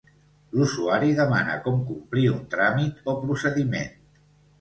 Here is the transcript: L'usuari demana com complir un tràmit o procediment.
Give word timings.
L'usuari 0.59 1.11
demana 1.19 1.57
com 1.67 1.77
complir 1.89 2.23
un 2.37 2.39
tràmit 2.55 3.13
o 3.13 3.15
procediment. 3.27 3.93